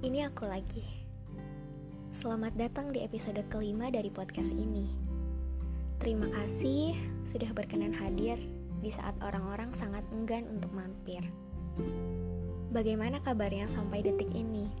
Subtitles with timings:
[0.00, 0.80] ini aku lagi.
[2.08, 4.88] Selamat datang di episode kelima dari podcast ini.
[6.00, 8.40] Terima kasih sudah berkenan hadir
[8.80, 11.20] di saat orang-orang sangat enggan untuk mampir.
[12.72, 14.72] Bagaimana kabarnya sampai detik ini?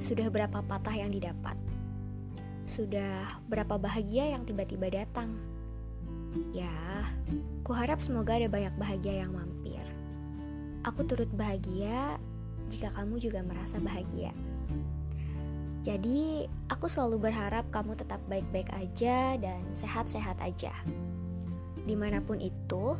[0.00, 1.60] Sudah berapa patah yang didapat?
[2.64, 5.36] Sudah berapa bahagia yang tiba-tiba datang?
[6.56, 7.04] Ya,
[7.60, 9.84] kuharap semoga ada banyak bahagia yang mampir.
[10.88, 12.16] Aku turut bahagia
[12.68, 14.32] jika kamu juga merasa bahagia.
[15.88, 20.74] Jadi, aku selalu berharap kamu tetap baik-baik aja dan sehat-sehat aja.
[21.88, 22.92] Di mana pun itu,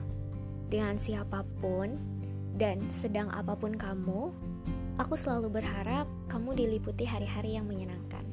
[0.73, 2.01] dengan siapa pun,
[2.57, 4.33] dan sedang apa pun kamu,
[4.97, 8.25] aku selalu berharap kamu diliputi hari-hari yang menyenangkan.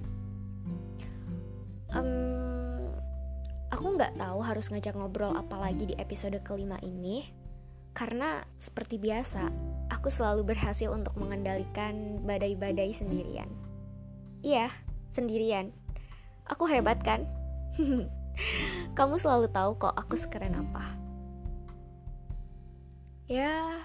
[1.92, 2.96] Um,
[3.76, 7.28] aku nggak tahu harus ngajak ngobrol apa lagi di episode kelima ini,
[7.92, 9.52] karena seperti biasa,
[9.90, 13.50] aku selalu berhasil untuk mengendalikan badai-badai sendirian.
[14.46, 14.70] Iya,
[15.10, 15.74] sendirian.
[16.46, 17.26] Aku hebat kan?
[18.98, 20.86] Kamu selalu tahu kok aku sekeren apa.
[23.26, 23.82] Ya,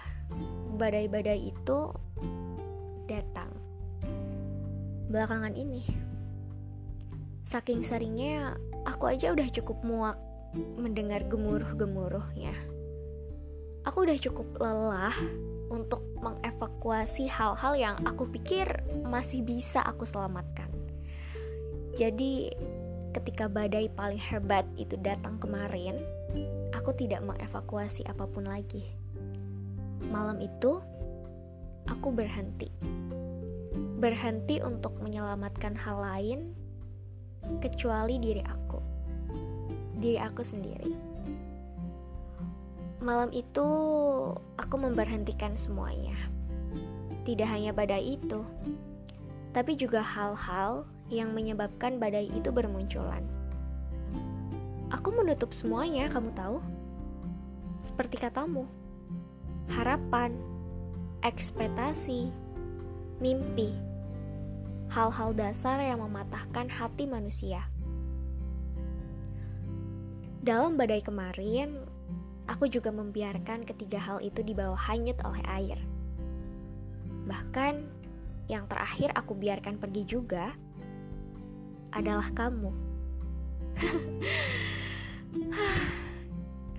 [0.77, 1.79] badai-badai itu
[3.09, 3.49] datang
[5.09, 5.81] belakangan ini.
[7.41, 8.53] Saking seringnya,
[8.85, 10.17] aku aja udah cukup muak
[10.77, 12.53] mendengar gemuruh-gemuruhnya.
[13.81, 15.15] Aku udah cukup lelah
[15.71, 18.67] untuk mengevakuasi hal-hal yang aku pikir
[19.07, 20.67] masih bisa aku selamatkan.
[21.95, 22.51] Jadi,
[23.15, 25.95] ketika badai paling hebat itu datang kemarin,
[26.75, 28.83] aku tidak mengevakuasi apa pun lagi.
[30.11, 30.83] Malam itu,
[31.87, 32.67] aku berhenti.
[34.01, 36.39] Berhenti untuk menyelamatkan hal lain
[37.63, 38.79] kecuali diri aku.
[40.01, 41.10] Diri aku sendiri.
[43.01, 43.65] Malam itu
[44.61, 46.13] aku memberhentikan semuanya.
[47.25, 48.45] Tidak hanya badai itu,
[49.57, 53.25] tapi juga hal-hal yang menyebabkan badai itu bermunculan.
[54.93, 56.61] Aku menutup semuanya, kamu tahu?
[57.81, 58.69] Seperti katamu,
[59.73, 60.37] harapan,
[61.25, 62.29] ekspektasi,
[63.17, 63.73] mimpi,
[64.93, 67.65] hal-hal dasar yang mematahkan hati manusia.
[70.45, 71.90] Dalam badai kemarin,
[72.49, 75.77] aku juga membiarkan ketiga hal itu dibawa hanyut oleh air.
[77.25, 77.73] Bahkan,
[78.49, 80.51] yang terakhir aku biarkan pergi juga
[81.93, 82.71] adalah kamu.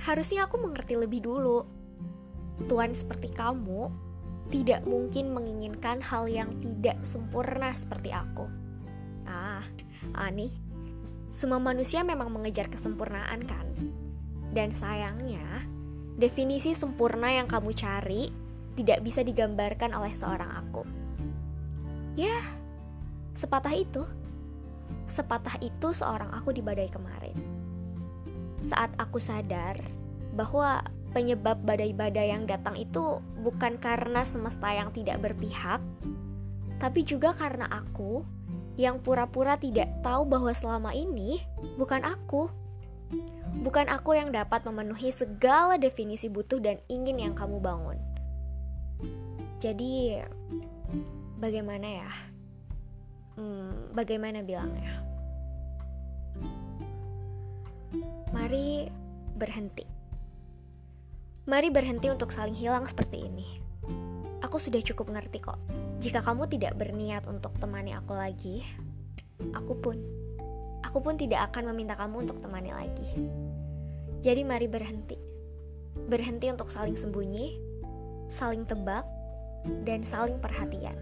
[0.07, 1.65] Harusnya aku mengerti lebih dulu.
[2.69, 3.89] Tuan seperti kamu
[4.53, 8.45] tidak mungkin menginginkan hal yang tidak sempurna seperti aku.
[9.25, 9.65] Ah,
[10.13, 10.53] Ani,
[11.33, 13.67] semua manusia memang mengejar kesempurnaan kan?
[14.53, 15.65] Dan sayangnya,
[16.21, 18.29] definisi sempurna yang kamu cari
[18.77, 20.85] tidak bisa digambarkan oleh seorang aku.
[22.17, 22.37] Ya,
[23.33, 24.05] sepatah itu.
[25.09, 27.37] Sepatah itu seorang aku di badai kemarin.
[28.61, 29.81] Saat aku sadar
[30.37, 35.81] bahwa penyebab badai-badai yang datang itu bukan karena semesta yang tidak berpihak,
[36.81, 38.25] tapi juga karena aku
[38.81, 41.45] yang pura-pura tidak tahu bahwa selama ini
[41.77, 42.49] bukan aku
[43.63, 47.99] Bukan aku yang dapat memenuhi segala definisi butuh dan ingin yang kamu bangun.
[49.63, 50.19] Jadi,
[51.39, 52.11] bagaimana ya?
[53.39, 54.99] Hmm, bagaimana bilangnya?
[58.33, 58.89] Mari
[59.37, 59.87] berhenti.
[61.47, 63.47] Mari berhenti untuk saling hilang seperti ini.
[64.43, 65.61] Aku sudah cukup ngerti kok.
[66.03, 68.67] Jika kamu tidak berniat untuk temani aku lagi,
[69.55, 69.97] aku pun
[70.83, 73.09] aku pun tidak akan meminta kamu untuk temani lagi.
[74.23, 75.19] Jadi mari berhenti.
[76.07, 77.59] Berhenti untuk saling sembunyi,
[78.31, 79.07] saling tebak,
[79.87, 80.95] dan saling perhatian.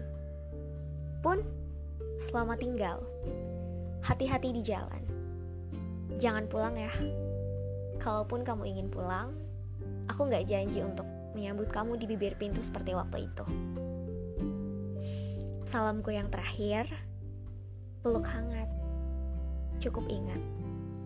[1.21, 1.45] Pun,
[2.17, 2.97] selamat tinggal.
[4.01, 5.03] Hati-hati di jalan.
[6.17, 6.93] Jangan pulang ya.
[8.01, 9.37] Kalaupun kamu ingin pulang,
[10.09, 11.05] aku nggak janji untuk
[11.37, 13.45] menyambut kamu di bibir pintu seperti waktu itu.
[15.61, 16.89] Salamku yang terakhir,
[18.01, 18.80] peluk hangat
[19.81, 20.41] cukup ingat,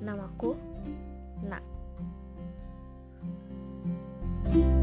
[0.04, 0.60] namaku
[1.48, 1.64] Nak.
[4.46, 4.75] thank you